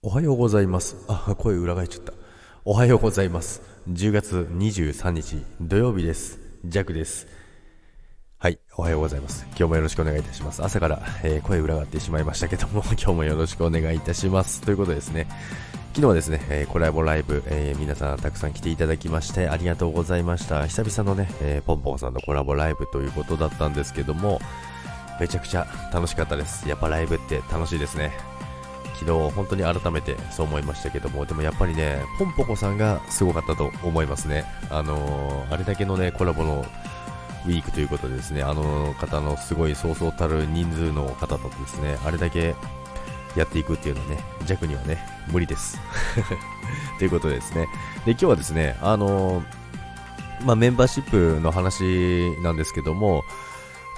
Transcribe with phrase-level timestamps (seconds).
[0.00, 0.94] おはようございます。
[1.08, 2.12] あ、声裏返っちゃった。
[2.64, 3.62] おはようございます。
[3.90, 6.38] 10月23日土曜日です。
[6.64, 7.26] ジャックです。
[8.38, 9.44] はい、おはようございます。
[9.48, 10.62] 今日もよろしくお願いいたします。
[10.62, 14.60] 朝から、えー声裏返ってしまいましたけども、 今日もよろしくお願いいたします。
[14.60, 15.26] ということですね、
[15.88, 20.64] 昨日はですね、えーコラボライブ、えー皆さんたくさん来ていただきましてありがとうございました。
[20.68, 24.40] 久々のね、えポンポンさんのコラボライブということだったんですけども、
[25.18, 26.68] めちゃくちゃ楽しかったです。
[26.68, 28.12] やっぱライブって楽しいですね。
[28.98, 34.44] 昨日本当に改めてそう思いましたけども、でもやっぱりね、ポンポコさんがすごかったと思いますね。
[34.70, 36.66] あのーあれだけのね、コラボの
[37.46, 42.56] ウィークということでですね、あの方のすごいそうそうたる人数の方とですね、あれだけ
[43.36, 45.78] やっていくっていうのはね、弱にはね、無理です。
[46.98, 47.68] ということでですね、
[48.04, 49.44] で、今日はですね、あのー
[50.44, 53.24] まあ、メンバーシップの話なんですけども、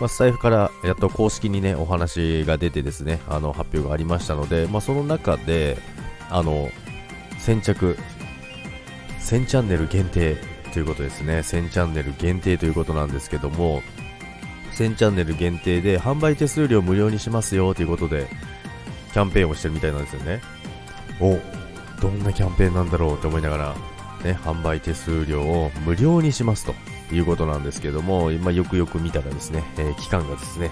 [0.00, 5.76] まあ、スタイフからやっと公式にね、お話が出てですね、あの、発表がありましたので、まあ、その中で、
[6.30, 6.70] あの、
[7.38, 7.98] 先着、
[9.20, 10.36] 1000チャンネル限定
[10.72, 11.40] ということですね。
[11.40, 13.82] 1000チャンネル限定ということなんですけども、
[14.72, 18.28] 1000チャンネル限定で販売手数料無料にしますよということで、
[19.12, 20.40] キャンペーンをしてるみたいなんですよね。
[21.20, 21.38] お、
[22.00, 23.74] どんなキャンペーンなんだろうと思いながら、
[24.24, 26.74] ね、販売手数料を無料にしますと
[27.14, 30.70] いうことなんですけども、今よくよく見たらですね、えー期間がですね、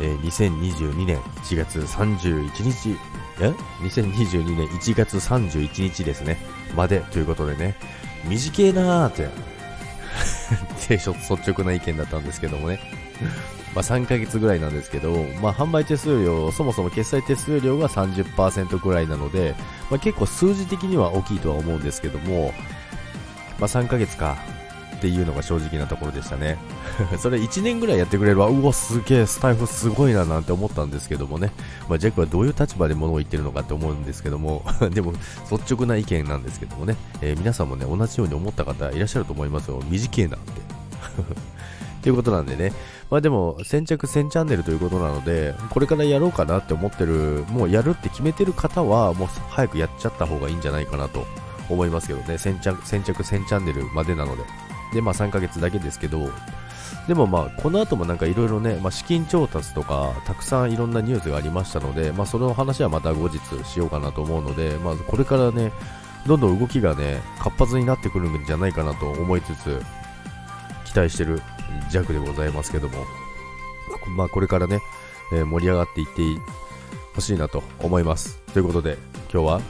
[0.00, 2.96] えー2022年1月31日、
[3.40, 3.48] え
[3.82, 6.38] ?2022 年1月31日ですね、
[6.76, 7.76] までということでね、
[8.24, 9.28] 短いなーって、 っ
[10.88, 12.80] て率直な意見だったんですけどもね、
[13.74, 19.54] まあ3ヶ月ぐらいなんですけど、まあ販売手数料、そもそも決済手数料が30%ぐらいなので、
[19.90, 22.52] まあ結構数字的には大きいとは思うんですけども、
[23.58, 24.36] まあ3ヶ月か
[25.02, 26.56] っていうのが正直なところでしたね。
[27.18, 31.50] それ1年ぐらいやってくれれば、うわ、すげえ、スタイフすごいななんて思ったんですけどもね。
[31.88, 34.64] まあジャックはどういう立場で物を言ってるのかって思うんですけども、
[34.94, 35.12] でも
[35.50, 39.82] 率直な意見なんですけどもね、えー皆さんもね、同じように思った方いらっしゃると思いますよ。
[39.90, 40.52] 短いなって。
[42.02, 42.72] ということなんでね、
[43.10, 51.26] まあでも先着1000チャンネルということなので、これからやろうかなって思ってる、もうやるって決めてる方は、もう早くやっちゃった方がいいんじゃないかなと
[51.68, 54.42] 思いますけどね、先着先着1000チャンネルまでなので。
[54.92, 56.30] で、まあ3ヶ月だけですけど、
[57.06, 65.72] でもまあこの後もなんかいろいろね、まあ、資金調達とかたくさんいろんなニュースがありましたので、まあその話はまた後日しようかなと思うので、まずこれからね、
[66.26, 69.82] どんどん動きがね、活発になってくるんじゃないかなと思いつつ、
[70.84, 71.42] 期待してる
[71.90, 73.04] 弱でございますけども、
[74.16, 74.80] まあこれからね、
[75.32, 76.22] えー盛り上がっていって
[77.14, 78.38] ほしいなと思います。
[78.52, 78.98] ということで、
[79.32, 79.60] 今日は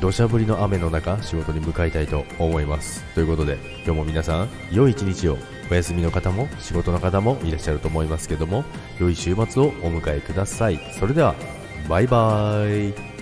[0.00, 3.02] 土砂降りの雨の中、仕事に向かいたいと思います。
[3.14, 5.38] ということで、今日も皆さん、良い一日を、
[5.70, 8.64] お休みの方も仕事の方もいらっしゃると思いますけども、
[8.98, 10.78] 良い週末をお迎えください。
[10.98, 11.34] それでは、
[11.88, 13.13] バイバーイ。